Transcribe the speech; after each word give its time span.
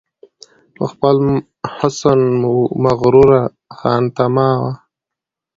په 0.75 0.83
خپل 0.91 1.17
حسن 1.75 2.19
وه 2.41 2.63
مغروره 2.83 3.41
خانتما 3.77 4.49
وه 4.61 4.71